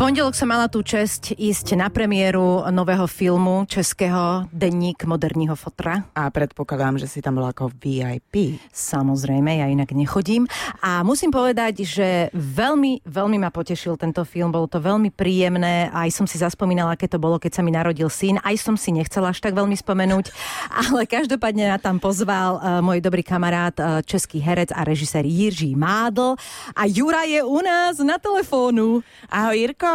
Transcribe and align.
pondelok 0.00 0.32
som 0.32 0.48
mala 0.48 0.64
tú 0.64 0.80
čest 0.80 1.36
ísť 1.36 1.76
na 1.76 1.92
premiéru 1.92 2.64
nového 2.72 3.04
filmu 3.04 3.68
českého 3.68 4.48
Denník 4.48 5.04
moderního 5.04 5.52
fotra. 5.52 6.08
A 6.16 6.32
predpokladám, 6.32 6.96
že 6.96 7.04
si 7.04 7.20
tam 7.20 7.36
bola 7.36 7.52
ako 7.52 7.68
VIP. 7.76 8.56
Samozrejme, 8.72 9.60
ja 9.60 9.68
inak 9.68 9.92
nechodím. 9.92 10.48
A 10.80 11.04
musím 11.04 11.28
povedať, 11.28 11.84
že 11.84 12.32
veľmi, 12.32 13.04
veľmi 13.04 13.44
ma 13.44 13.52
potešil 13.52 14.00
tento 14.00 14.24
film. 14.24 14.48
Bolo 14.48 14.72
to 14.72 14.80
veľmi 14.80 15.12
príjemné. 15.12 15.92
Aj 15.92 16.08
som 16.08 16.24
si 16.24 16.40
zaspomínala, 16.40 16.96
aké 16.96 17.04
to 17.04 17.20
bolo, 17.20 17.36
keď 17.36 17.60
sa 17.60 17.62
mi 17.62 17.68
narodil 17.68 18.08
syn. 18.08 18.40
Aj 18.40 18.56
som 18.56 18.80
si 18.80 18.96
nechcela 18.96 19.36
až 19.36 19.44
tak 19.44 19.52
veľmi 19.52 19.76
spomenúť. 19.76 20.32
Ale 20.88 21.04
každopádne 21.04 21.76
ma 21.76 21.76
tam 21.76 22.00
pozval 22.00 22.56
uh, 22.56 22.80
môj 22.80 23.04
dobrý 23.04 23.20
kamarát, 23.20 23.76
uh, 23.76 24.00
český 24.00 24.40
herec 24.40 24.72
a 24.72 24.80
režisér 24.80 25.28
Jiří 25.28 25.76
Mádl. 25.76 26.40
A 26.72 26.88
Jura 26.88 27.28
je 27.28 27.44
u 27.44 27.60
nás 27.60 28.00
na 28.00 28.16
telefónu. 28.16 29.04
Ahoj 29.28 29.60
Jirko. 29.60 29.89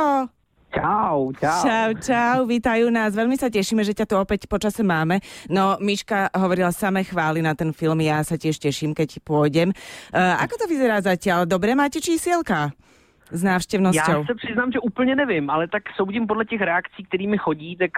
Čau, 0.76 1.32
čau. 1.40 1.62
Čau, 1.64 1.90
čau, 2.04 2.38
vítajú 2.44 2.92
nás. 2.92 3.16
Veľmi 3.16 3.40
sa 3.40 3.48
tešíme, 3.48 3.80
že 3.88 3.96
ťa 3.96 4.06
tu 4.12 4.16
opäť 4.20 4.44
počase 4.52 4.84
máme. 4.84 5.24
No, 5.48 5.80
Miška 5.80 6.28
hovorila 6.36 6.76
samé 6.76 7.08
chvály 7.08 7.40
na 7.40 7.56
ten 7.56 7.72
film, 7.72 8.04
ja 8.04 8.20
sa 8.28 8.36
tiež 8.36 8.60
teším, 8.60 8.92
keď 8.92 9.24
pôjdem. 9.24 9.72
Uh, 10.12 10.36
ako 10.44 10.60
to 10.60 10.66
vyzerá 10.68 11.00
zatiaľ? 11.00 11.48
Dobre 11.48 11.80
máte 11.80 12.04
čísielka? 12.04 12.76
S 13.32 13.42
návštěvnosťou. 13.44 14.22
Já 14.22 14.26
se 14.28 14.36
přiznám, 14.36 14.72
že 14.72 14.80
úplně 14.80 15.16
nevím, 15.16 15.50
ale 15.50 15.68
tak 15.68 15.84
soudím 15.96 16.28
podle 16.28 16.46
těch 16.46 16.62
reakcí, 16.62 17.04
kterými 17.04 17.38
chodí, 17.38 17.78
tak 17.78 17.92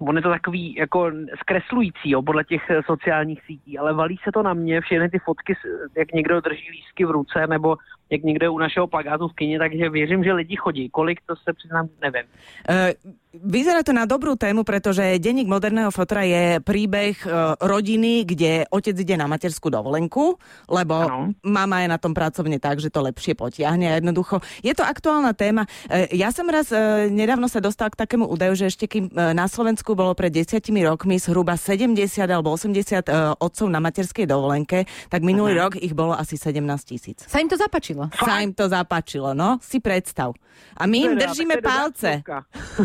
on 0.00 0.16
je 0.16 0.22
to 0.22 0.28
takový 0.28 0.74
jako 0.74 1.10
zkreslující 1.40 2.10
jo, 2.10 2.22
podle 2.22 2.44
těch 2.44 2.70
eh, 2.70 2.82
sociálních 2.86 3.42
sítí, 3.46 3.78
ale 3.78 3.94
valí 3.94 4.16
se 4.24 4.32
to 4.32 4.42
na 4.42 4.54
mě, 4.54 4.80
všechny 4.80 5.10
ty 5.10 5.18
fotky, 5.18 5.56
jak 5.96 6.12
někdo 6.12 6.40
drží 6.40 6.70
lístky 6.70 7.04
v 7.04 7.10
ruce, 7.10 7.46
nebo 7.46 7.76
jak 8.10 8.22
někdo 8.22 8.46
je 8.46 8.50
u 8.50 8.58
našeho 8.58 8.86
plagátu 8.86 9.28
v 9.28 9.34
kině, 9.34 9.58
takže 9.58 9.90
věřím, 9.90 10.24
že 10.24 10.32
lidi 10.32 10.56
chodí. 10.56 10.88
Kolik, 10.88 11.20
to 11.26 11.36
se 11.36 11.52
přiznám, 11.52 11.88
nevím. 12.00 12.22
Uh, 12.70 13.12
vyzerá 13.42 13.82
to 13.82 13.90
na 13.90 14.06
dobrú 14.06 14.38
tému, 14.38 14.62
pretože 14.62 15.18
denník 15.18 15.50
moderného 15.50 15.90
fotra 15.90 16.22
je 16.22 16.62
príbeh 16.62 17.16
uh, 17.26 17.58
rodiny, 17.58 18.22
kde 18.22 18.68
otec 18.70 18.94
ide 18.94 19.18
na 19.18 19.26
materskú 19.26 19.72
dovolenku, 19.72 20.38
lebo 20.70 20.94
Áno. 20.94 21.34
mama 21.42 21.82
je 21.82 21.88
na 21.90 21.98
tom 21.98 22.14
pracovne 22.14 22.62
tak, 22.62 22.78
že 22.78 22.92
to 22.92 23.02
lepšie 23.02 23.34
potiahne 23.34 23.90
a 23.90 23.98
jednoducho. 23.98 24.38
Je 24.62 24.70
to 24.76 24.86
aktuálna 24.86 25.34
téma. 25.34 25.66
Uh, 25.90 26.06
ja 26.14 26.30
som 26.30 26.46
raz 26.46 26.70
uh, 26.70 27.10
nedávno 27.10 27.50
sa 27.50 27.58
dostal 27.58 27.90
k 27.90 27.98
takému 27.98 28.30
údaju, 28.30 28.54
že 28.54 28.70
ešte 28.70 28.86
kým 28.86 29.10
na 29.14 29.46
Slovensku 29.46 29.94
bolo 29.94 30.12
pred 30.14 30.30
desiatimi 30.30 30.82
rokmi 30.86 31.18
zhruba 31.18 31.58
70 31.58 31.98
alebo 32.26 32.54
80 32.54 33.08
uh, 33.08 33.34
otcov 33.38 33.66
na 33.70 33.80
materskej 33.82 34.26
dovolenke, 34.28 34.86
tak 35.10 35.20
minulý 35.22 35.58
rok 35.58 35.72
ich 35.78 35.96
bolo 35.96 36.14
asi 36.14 36.36
17 36.36 36.60
tisíc. 36.84 37.24
Sa 37.26 37.40
im 37.40 37.48
to 37.48 37.56
zapačilo. 37.58 38.10
Sa 38.14 38.42
im 38.42 38.52
to 38.52 38.68
zapáčilo, 38.68 39.32
no, 39.32 39.58
si 39.62 39.80
predstav. 39.80 40.34
A 40.78 40.86
my 40.86 40.98
im 40.98 41.14
držíme 41.18 41.62
palce. 41.62 42.22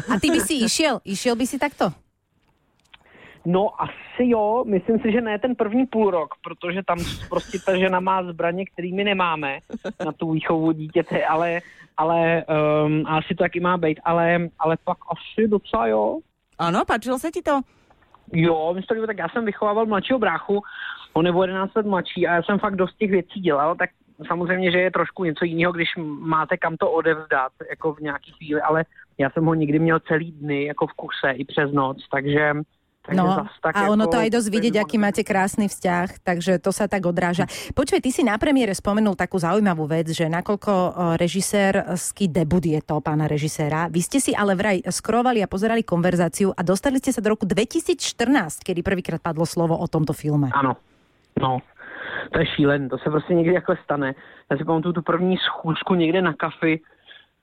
A 0.09 0.13
ty 0.21 0.29
by 0.29 0.38
si 0.39 0.53
išiel? 0.65 0.99
Išiel 1.05 1.35
by 1.35 1.45
si 1.47 1.59
takto? 1.59 1.91
No 3.45 3.81
asi 3.81 4.29
jo, 4.29 4.63
myslím 4.67 4.99
si, 4.99 5.11
že 5.11 5.21
ne 5.21 5.39
ten 5.39 5.55
první 5.55 5.85
půl 5.85 6.11
rok, 6.11 6.35
protože 6.43 6.83
tam 6.83 6.97
prostě 7.29 7.59
ta 7.59 7.77
žena 7.77 7.99
má 7.99 8.23
zbraně, 8.23 8.65
kterými 8.65 9.03
nemáme 9.03 9.59
na 10.05 10.11
tu 10.11 10.31
výchovu 10.31 10.71
dítěte, 10.71 11.25
ale, 11.25 11.61
ale 11.97 12.45
um, 12.85 13.07
asi 13.07 13.35
to 13.35 13.43
taky 13.43 13.59
má 13.59 13.77
být, 13.77 13.99
ale, 14.03 14.49
ale 14.59 14.77
pak 14.83 14.97
asi 15.11 15.47
docela 15.47 15.87
jo. 15.87 16.19
Áno, 16.59 16.83
páčilo 16.83 17.15
sa 17.15 17.31
ti 17.31 17.39
to? 17.39 17.63
Jo, 18.35 18.75
myslím, 18.75 18.99
že 18.99 19.07
tak 19.07 19.17
já 19.17 19.29
jsem 19.29 19.45
vychovával 19.45 19.85
mladšího 19.85 20.19
bráchu, 20.19 20.61
on 21.13 21.25
je 21.25 21.31
o 21.31 21.41
11 21.41 21.75
let 21.75 21.85
mladší 21.85 22.27
a 22.27 22.35
já 22.35 22.43
jsem 22.43 22.59
fakt 22.59 22.75
dost 22.75 22.97
těch 22.97 23.11
věcí 23.11 23.39
dělal, 23.39 23.75
tak 23.75 23.89
samozřejmě, 24.27 24.71
že 24.71 24.79
je 24.79 24.91
trošku 24.91 25.23
něco 25.23 25.45
jiného, 25.45 25.71
když 25.71 25.89
máte 26.19 26.57
kam 26.57 26.77
to 26.77 26.91
odevzdat, 26.91 27.51
jako 27.69 27.93
v 27.93 27.99
nějaký 27.99 28.31
chvíli, 28.31 28.61
ale 28.61 28.83
já 29.19 29.29
jsem 29.29 29.45
ho 29.45 29.53
nikdy 29.53 29.79
měl 29.79 29.99
celý 29.99 30.31
dny, 30.31 30.65
jako 30.65 30.87
v 30.87 30.93
kuse 30.93 31.31
i 31.31 31.45
přes 31.45 31.71
noc, 31.71 31.97
takže... 32.11 32.53
No, 33.13 33.47
a 33.73 33.89
ono 33.89 34.05
jako- 34.05 34.11
to 34.11 34.17
aj 34.21 34.29
dosť 34.29 34.49
vidieť, 34.53 34.75
aký 34.85 35.01
máte 35.01 35.25
krásny 35.25 35.65
vzťah, 35.65 36.21
takže 36.21 36.61
to 36.61 36.69
sa 36.69 36.85
tak 36.85 37.09
odráža. 37.09 37.49
Počuj, 37.73 38.05
ty 38.05 38.13
si 38.13 38.21
na 38.21 38.37
premiére 38.37 38.69
spomenul 38.77 39.17
takú 39.17 39.41
zaujímavú 39.41 39.89
vec, 39.89 40.13
že 40.13 40.29
nakoľko 40.29 40.69
o, 40.69 40.89
režisérsky 41.17 42.29
debut 42.29 42.61
je 42.61 42.77
to 42.85 43.01
pána 43.01 43.25
režiséra, 43.25 43.89
vy 43.89 44.05
ste 44.05 44.21
si 44.21 44.37
ale 44.37 44.53
vraj 44.53 44.85
skrovali 44.93 45.41
a 45.41 45.49
pozerali 45.49 45.81
konverzáciu 45.81 46.53
a 46.53 46.61
dostali 46.61 47.01
ste 47.01 47.09
sa 47.09 47.23
do 47.25 47.33
roku 47.33 47.49
2014, 47.49 48.61
kedy 48.61 48.85
prvýkrát 48.85 49.25
padlo 49.25 49.47
slovo 49.47 49.73
o 49.73 49.87
tomto 49.89 50.13
filme. 50.13 50.53
Ano, 50.53 50.77
no. 51.33 51.65
To 52.31 52.39
je 52.39 52.45
šílený, 52.45 52.89
to 52.89 52.97
se 52.97 53.09
prostě 53.09 53.33
někdy 53.33 53.53
takhle 53.53 53.77
stane. 53.83 54.13
Já 54.51 54.57
si 54.57 54.63
pamatuju 54.63 54.93
tu 54.93 55.01
první 55.01 55.37
schůzku 55.37 55.95
někde 55.95 56.21
na 56.21 56.33
kafi 56.33 56.81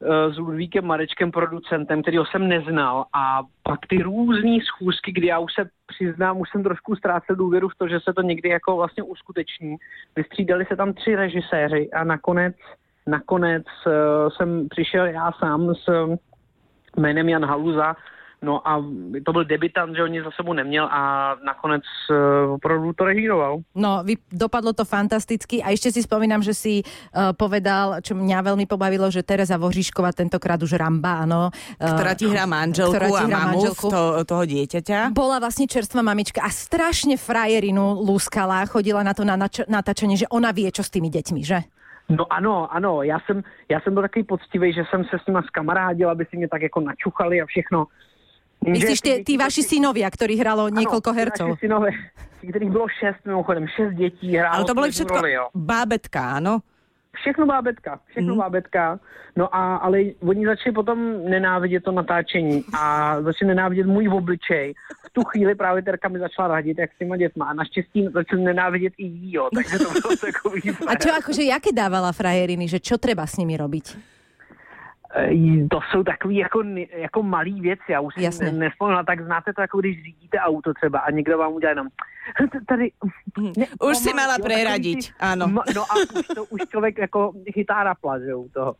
s 0.03 0.39
Ludvíkem 0.39 0.85
Marečkem, 0.85 1.33
producentem, 1.33 2.03
kterýho 2.03 2.27
jsem 2.27 2.49
neznal 2.49 3.05
a 3.13 3.43
pak 3.63 3.81
ty 3.89 4.03
různé 4.03 4.59
schůzky, 4.67 5.13
kdy 5.13 5.27
já 5.27 5.39
už 5.39 5.55
se 5.55 5.69
přiznám, 5.87 6.41
už 6.41 6.51
jsem 6.51 6.63
trošku 6.63 6.97
ztrácel 6.97 7.37
důvěru 7.37 7.69
v 7.69 7.79
to, 7.79 7.89
že 7.89 8.01
se 8.01 8.13
to 8.15 8.23
někdy 8.23 8.49
jako 8.49 8.77
vlastně 8.77 9.03
uskuteční. 9.03 9.77
Vystřídali 10.17 10.65
se 10.65 10.77
tam 10.77 10.93
tři 10.93 11.17
režiséři 11.17 11.91
a 11.91 12.05
nakonec, 12.05 12.57
nakonec 13.07 13.65
eh, 13.87 13.91
jsem 14.37 14.69
přišel 14.69 15.07
já 15.07 15.33
sám 15.33 15.75
s 15.75 16.17
jménem 16.97 17.29
Jan 17.29 17.45
Haluza, 17.45 17.97
No 18.47 18.63
a 18.63 18.79
to 19.27 19.33
byl 19.33 19.45
debitant, 19.45 19.91
že 19.97 20.07
on 20.07 20.11
nic 20.15 20.23
za 20.23 20.31
sebou 20.31 20.53
neměl 20.55 20.87
a 20.87 21.35
nakonec 21.43 21.83
uh, 21.83 22.55
opravdu 22.55 22.93
to 22.93 23.05
režíroval. 23.05 23.59
No, 23.75 24.07
vy, 24.07 24.15
dopadlo 24.31 24.71
to 24.71 24.87
fantasticky 24.87 25.59
a 25.59 25.75
ešte 25.75 25.91
si 25.91 26.07
spomínam, 26.07 26.47
že 26.47 26.55
si 26.55 26.75
uh, 26.87 27.35
povedal, 27.35 27.99
čo 28.07 28.15
mňa 28.15 28.39
veľmi 28.47 28.71
pobavilo, 28.71 29.11
že 29.11 29.27
Teresa 29.27 29.59
Voříšková 29.59 30.15
tentokrát 30.15 30.63
už 30.63 30.79
Ramba, 30.79 31.27
áno. 31.27 31.51
uh, 31.51 31.91
ktorá 31.91 32.15
ti 32.15 32.31
hrá 32.31 32.47
manželku 32.47 32.95
ktorá 32.95 33.09
ti 33.11 33.19
a 33.19 33.27
hrá 33.27 33.39
mamu 33.51 33.59
manželku. 33.59 33.87
to, 33.91 34.03
toho 34.23 34.45
dieťaťa. 34.47 34.99
bola 35.11 35.43
vlastne 35.43 35.67
čerstvá 35.67 36.07
mamička 36.07 36.39
a 36.47 36.51
strašne 36.55 37.19
frajerinu 37.19 37.99
lúskala, 37.99 38.63
chodila 38.71 39.03
na 39.03 39.11
to 39.11 39.27
na 39.27 39.35
nač- 39.35 39.67
natáčanie, 39.67 40.15
že 40.15 40.31
ona 40.31 40.55
vie, 40.55 40.71
čo 40.71 40.87
s 40.87 40.95
tými 40.95 41.11
deťmi, 41.11 41.43
že? 41.43 41.67
No 42.09 42.23
ano, 42.31 42.71
ano, 42.71 43.03
já 43.03 43.19
jsem, 43.27 43.43
já 43.69 43.81
jsem 43.81 43.95
byl 43.95 44.03
takový 44.03 44.23
poctivý, 44.25 44.73
že 44.73 44.85
jsem 44.91 45.05
se 45.05 45.19
s 45.19 45.27
nima 45.27 45.43
skamarádil, 45.43 46.11
aby 46.11 46.27
si 46.31 46.37
mě 46.37 46.49
tak 46.49 46.63
jako 46.63 46.81
načuchali 46.81 47.43
a 47.43 47.47
všechno. 47.47 47.87
Myslíš, 48.67 49.01
tie, 49.01 49.15
tí 49.23 49.39
vaši 49.39 49.63
synovia, 49.63 50.11
ktorých 50.11 50.41
hralo 50.43 50.67
niekoľko 50.69 51.11
ty 51.15 51.17
hercov? 51.23 51.49
Naši 51.55 51.63
synové, 51.63 51.91
kterých 52.43 52.71
bylo 52.71 52.87
šest, 52.89 53.21
mimochodem, 53.25 53.67
šest 53.69 53.95
dětí 53.95 54.37
hrálo. 54.37 54.55
Ale 54.55 54.65
to 54.65 54.75
boli 54.75 54.91
všetko 54.91 55.17
roli, 55.17 55.33
jo. 55.33 55.45
bábetka, 55.55 56.21
áno? 56.43 56.63
Všechno 57.17 57.47
bábetka, 57.47 58.01
všechno 58.13 58.35
mm. 58.35 58.39
bábetka. 58.39 59.01
No 59.37 59.49
a, 59.49 59.77
ale 59.77 60.17
oni 60.21 60.47
začali 60.47 60.73
potom 60.73 60.99
nenávidět 61.29 61.85
to 61.85 61.93
natáčení 61.93 62.65
a 62.73 63.17
začali 63.23 63.49
nenávidět 63.49 63.87
můj 63.87 64.09
obličej. 64.09 64.75
V 65.07 65.11
tu 65.13 65.23
chvíli 65.25 65.55
právě 65.55 65.83
Terka 65.83 66.09
mi 66.09 66.19
začala 66.19 66.49
radit, 66.49 66.79
jak 66.79 66.93
s 66.93 66.99
těma 66.99 67.17
dětma 67.17 67.45
a 67.47 67.53
naštěstí 67.53 68.09
začali 68.15 68.43
nenávidět 68.43 68.93
i 68.99 69.05
jí, 69.05 69.33
jo. 69.33 69.49
Takže 69.55 69.79
to 69.79 69.91
bylo 69.91 70.17
takový 70.17 70.61
A 70.87 70.95
čo 70.97 71.09
akože, 71.13 71.43
jaké 71.43 71.73
dávala 71.73 72.13
frajeriny, 72.13 72.69
že 72.69 72.81
čo 72.81 72.97
treba 72.97 73.25
s 73.29 73.37
nimi 73.37 73.57
robiť? 73.57 74.16
Eh, 75.17 75.69
To 75.71 75.81
jsou 75.91 76.03
takový 76.05 76.37
jako, 76.37 76.63
jako 76.97 77.23
malý 77.23 77.61
věci, 77.61 77.89
já 77.89 78.01
už 78.01 78.15
Jasně. 78.17 78.47
si 78.51 78.53
nespomněla, 78.57 79.03
tak 79.05 79.25
znáte 79.25 79.53
to 79.53 79.61
jako 79.61 79.81
když 79.81 79.97
řídíte 80.03 80.39
auto 80.39 80.75
třeba 80.75 80.99
a 80.99 81.11
někdo 81.11 81.39
vám 81.39 81.53
udělá 81.53 81.71
jenom 81.71 81.89
"T- 82.53 82.61
tady... 82.69 82.91
Ne, 83.57 83.67
Už 83.81 83.97
si 83.97 84.11
mala 84.15 84.35
preradiť, 84.43 85.15
áno. 85.23 85.47
Ma- 85.47 85.63
No 85.75 85.83
a 85.87 85.95
už, 86.19 86.27
to, 86.35 86.45
už 86.45 86.61
člověk 86.69 86.99
jako 86.99 87.33
chytá 87.55 87.85
na 87.85 87.95
plaže 87.95 88.35
u 88.35 88.49
toho. 88.51 88.75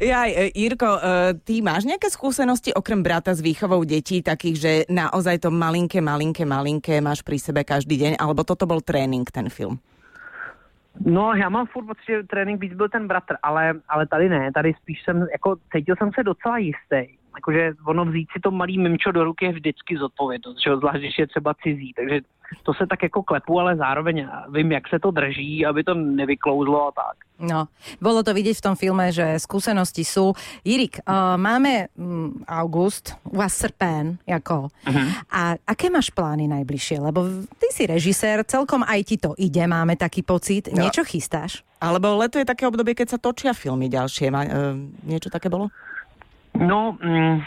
Jaj, 0.00 0.30
e, 0.36 0.50
Jirko, 0.54 0.86
e, 0.86 1.34
ty 1.40 1.62
máš 1.64 1.82
nejaké 1.88 2.06
skúsenosti 2.12 2.70
okrem 2.76 3.02
brata 3.02 3.34
s 3.34 3.40
výchovou 3.42 3.82
detí, 3.82 4.22
takých, 4.22 4.56
že 4.60 4.72
naozaj 4.92 5.40
to 5.42 5.50
malinké, 5.50 5.98
malinké, 6.04 6.44
malinké 6.46 7.00
máš 7.00 7.24
pri 7.26 7.40
sebe 7.42 7.64
každý 7.64 7.96
deň, 7.98 8.12
alebo 8.20 8.44
toto 8.46 8.68
bol 8.70 8.78
tréning, 8.84 9.24
ten 9.26 9.48
film? 9.50 9.80
No, 11.06 11.34
já 11.34 11.48
mám 11.48 11.66
furt 11.66 11.86
pocit, 11.86 12.04
že 12.06 12.22
trénink 12.22 12.60
víc 12.60 12.74
byl 12.74 12.88
ten 12.88 13.08
bratr, 13.08 13.36
ale, 13.42 13.74
ale 13.88 14.06
tady 14.06 14.28
ne, 14.28 14.52
tady 14.52 14.74
spíš 14.82 15.02
jsem, 15.04 15.26
jako 15.32 15.56
cítil 15.72 15.94
jsem 15.98 16.10
se 16.12 16.22
docela 16.22 16.58
jistý. 16.58 17.16
Jakože 17.34 17.72
ono 17.86 18.04
vzít 18.04 18.28
si 18.32 18.40
to 18.40 18.50
malý 18.50 18.78
mimčo 18.78 19.12
do 19.12 19.24
ruky 19.24 19.44
je 19.44 19.52
vždycky 19.52 19.96
zodpovědnost, 19.96 20.62
že 20.64 20.76
zvlášť 20.76 20.98
když 20.98 21.18
je 21.18 21.26
třeba 21.26 21.54
cizí, 21.54 21.92
takže 21.96 22.20
to 22.62 22.74
se 22.74 22.86
tak 22.86 23.02
jako 23.02 23.22
klepu, 23.22 23.60
ale 23.60 23.76
zároveň 23.76 24.28
vím, 24.52 24.72
jak 24.72 24.88
se 24.88 24.98
to 24.98 25.10
drží, 25.10 25.66
aby 25.66 25.84
to 25.84 25.94
nevyklouzlo 25.94 26.88
a 26.88 26.92
tak. 26.92 27.16
No, 27.40 27.72
bolo 28.04 28.20
to 28.20 28.36
vidieť 28.36 28.60
v 28.60 28.66
tom 28.68 28.76
filme, 28.76 29.08
že 29.08 29.40
skúsenosti 29.40 30.04
sú. 30.04 30.36
Jirik, 30.60 31.00
uh, 31.08 31.40
máme 31.40 31.88
um, 31.96 32.44
august, 32.44 33.16
u 33.24 33.40
vás 33.40 33.56
srpen, 33.56 34.20
ako. 34.28 34.68
Mhm. 34.84 35.04
A 35.32 35.56
aké 35.64 35.88
máš 35.88 36.12
plány 36.12 36.44
najbližšie? 36.52 37.00
Lebo 37.00 37.24
ty 37.56 37.72
si 37.72 37.88
režisér, 37.88 38.44
celkom 38.44 38.84
aj 38.84 39.00
ti 39.08 39.16
to 39.16 39.32
ide, 39.40 39.64
máme 39.64 39.96
taký 39.96 40.20
pocit. 40.20 40.68
Ja. 40.68 40.84
Niečo 40.84 41.00
chystáš? 41.00 41.64
Alebo 41.80 42.12
leto 42.20 42.36
je 42.36 42.44
také 42.44 42.68
obdobie, 42.68 42.92
keď 42.92 43.16
sa 43.16 43.18
točia 43.18 43.56
filmy 43.56 43.88
ďalšie. 43.88 44.28
Má, 44.28 44.44
e, 44.44 44.52
niečo 45.08 45.32
také 45.32 45.48
bolo? 45.48 45.72
No, 46.60 46.92
mm, 47.00 47.40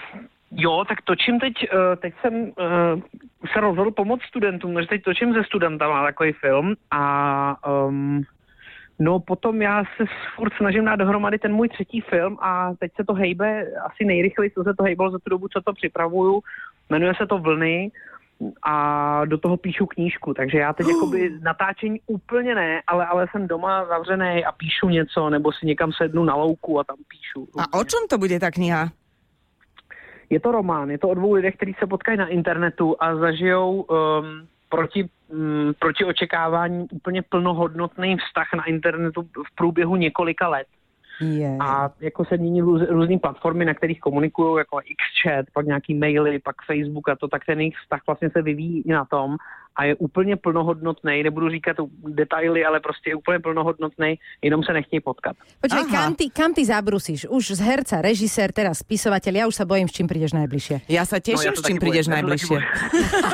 jo, 0.55 0.85
tak 0.87 1.01
točím 1.01 1.39
teď, 1.39 1.53
eh, 1.63 1.95
teď 1.95 2.13
jsem 2.21 2.33
eh, 2.59 3.01
se 3.53 3.59
rozhodl 3.59 3.91
pomoct 3.91 4.23
studentům, 4.23 4.73
takže 4.73 4.89
teď 4.89 5.03
točím 5.03 5.33
se 5.33 5.43
studentama 5.43 6.03
takový 6.03 6.31
film 6.31 6.75
a 6.91 7.55
um, 7.87 8.23
No 8.99 9.19
potom 9.19 9.61
já 9.61 9.83
se 9.97 10.05
furt 10.35 10.53
snažím 10.53 10.85
dát 10.85 10.95
dohromady 10.95 11.39
ten 11.39 11.53
můj 11.53 11.69
třetí 11.69 12.01
film 12.01 12.37
a 12.41 12.73
teď 12.79 12.91
se 12.95 13.03
to 13.03 13.13
hejbe 13.13 13.65
asi 13.85 14.05
nejrychleji, 14.05 14.51
co 14.51 14.63
se 14.63 14.73
to 14.73 14.83
hejbalo 14.83 15.11
za 15.11 15.17
tu 15.17 15.29
dobu, 15.29 15.47
co 15.47 15.61
to 15.61 15.73
připravuju. 15.73 16.41
Jmenuje 16.89 17.13
se 17.17 17.27
to 17.27 17.37
Vlny 17.37 17.91
a 18.63 19.25
do 19.25 19.37
toho 19.37 19.57
píšu 19.57 19.85
knížku, 19.85 20.33
takže 20.33 20.57
já 20.57 20.73
teď 20.73 20.87
jakoby 20.93 21.29
natáčení 21.41 21.99
úplně 22.07 22.55
ne, 22.55 22.81
ale, 22.87 23.05
ale 23.05 23.27
jsem 23.31 23.47
doma 23.47 23.85
zavřený 23.85 24.45
a 24.45 24.51
píšu 24.51 24.89
něco, 24.89 25.29
nebo 25.29 25.51
si 25.51 25.65
někam 25.65 25.91
sednu 25.91 26.23
na 26.23 26.35
louku 26.35 26.79
a 26.79 26.83
tam 26.83 26.97
píšu. 27.07 27.47
A 27.59 27.79
o 27.79 27.83
čom 27.83 27.99
to 28.09 28.17
bude 28.17 28.39
ta 28.39 28.51
kniha? 28.51 28.89
Je 30.29 30.39
to 30.39 30.51
román, 30.51 30.89
je 30.89 30.97
to 30.97 31.09
o 31.09 31.13
dvou 31.13 31.33
lidech, 31.33 31.55
kteří 31.55 31.75
se 31.79 31.87
potkají 31.87 32.17
na 32.17 32.27
internetu 32.27 32.95
a 32.99 33.15
zažijou 33.15 33.81
um, 33.81 33.87
proti, 34.69 35.09
um, 35.27 35.73
proti 35.79 36.05
očekávání 36.05 36.87
úplně 36.91 37.21
plnohodnotný 37.21 38.17
vztah 38.17 38.47
na 38.55 38.63
internetu 38.63 39.21
v 39.21 39.55
průběhu 39.55 39.95
několika 39.95 40.47
let. 40.47 40.67
Je. 41.21 41.57
A 41.59 41.89
jako 41.99 42.25
se 42.25 42.37
mění 42.37 42.61
růz, 42.61 42.81
různé 42.89 43.19
platformy, 43.19 43.65
na 43.65 43.73
kterých 43.73 43.99
komunikují, 43.99 44.57
jako 44.57 44.77
Xchat, 44.77 45.45
pak 45.53 45.65
nějaký 45.65 45.93
maily, 45.93 46.39
pak 46.39 46.55
Facebook 46.65 47.09
a 47.09 47.15
to, 47.15 47.27
tak 47.27 47.45
ten 47.45 47.59
jejich 47.59 47.77
vztah 47.83 48.01
vlastně 48.07 48.29
se 48.29 48.41
vyvíjí 48.41 48.81
i 48.81 48.91
na 48.91 49.05
tom 49.05 49.37
a 49.75 49.83
je 49.83 49.95
úplně 49.95 50.35
plnohodnotný. 50.35 51.23
Nebudu 51.23 51.49
říkat 51.49 51.77
detaily, 52.07 52.65
ale 52.65 52.79
prostě 52.79 53.09
je 53.09 53.15
úplně 53.15 53.39
plnohodnotný, 53.39 54.15
jenom 54.41 54.63
se 54.63 54.73
nechtějí 54.73 54.99
potkat. 54.99 55.35
Počkaj, 55.61 55.81
Aha. 55.81 55.91
kam 55.91 56.15
ty, 56.15 56.29
kam 56.29 56.53
ty 56.53 56.65
zabrusíš? 56.65 57.27
Už 57.29 57.51
z 57.51 57.59
herca, 57.59 58.01
režisér, 58.01 58.51
teraz 58.51 58.79
spisovateľ, 58.85 59.33
ja 59.33 59.45
už 59.49 59.55
sa 59.55 59.65
bojím, 59.65 59.87
s 59.89 59.93
čím 59.97 60.07
prídeš 60.07 60.33
najbližšie. 60.37 60.85
Ja 60.89 61.05
sa 61.05 61.17
teším, 61.17 61.49
No, 61.49 61.49
ja 61.49 61.53
s 61.57 61.65
čím 61.65 61.79
prídeš 61.81 62.07
ja 62.07 62.19
najbližšie. 62.19 62.57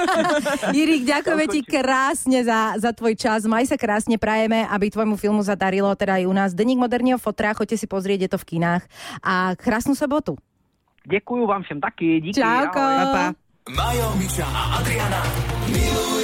Jirik, 0.77 1.03
ďakujeme 1.05 1.45
ti 1.51 1.59
krásne 1.65 2.39
za, 2.45 2.79
za 2.79 2.91
tvoj 2.95 3.13
čas. 3.19 3.43
Maj 3.43 3.67
sa 3.69 3.77
krásne, 3.77 4.15
prajeme, 4.15 4.63
aby 4.69 4.89
tvojmu 4.89 5.19
filmu 5.19 5.41
zadarilo, 5.43 5.91
teda 5.95 6.21
aj 6.21 6.25
u 6.25 6.33
nás. 6.33 6.51
Deník 6.55 6.79
moderního 6.79 7.17
fotra, 7.17 7.53
choďte 7.53 7.77
si 7.77 7.87
pozrieť, 7.87 8.19
je 8.25 8.29
to 8.31 8.37
v 8.39 8.45
kinách. 8.55 8.83
A 9.23 9.55
krásnu 9.59 9.95
sobotu. 9.95 10.37
Děkuju 11.09 11.47
vám 11.47 11.63
všem 11.63 11.81
taky, 11.81 12.21
díky. 12.21 12.41
Čauko. 12.41 12.79
ahoj. 12.79 13.05
Pa, 13.05 13.33
pa. 13.33 13.33
Majo, 13.69 14.15
Miša 14.17 14.45
a 14.45 14.61
Adriana. 14.81 15.21
Víno. 15.67 16.18